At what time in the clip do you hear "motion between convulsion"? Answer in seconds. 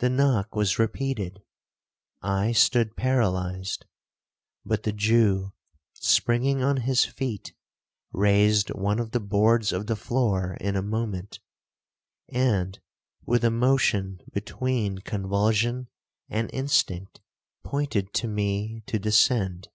13.52-15.90